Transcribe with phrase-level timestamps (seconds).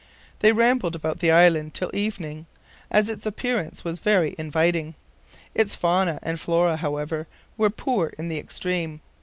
[0.39, 2.47] They rambled about the island till evening,
[2.89, 4.95] as its appearance was very inviting.
[5.53, 9.01] Its FAUNA and FLORA, however, were poor in the extreme.